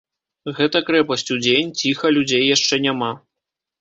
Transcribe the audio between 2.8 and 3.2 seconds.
няма.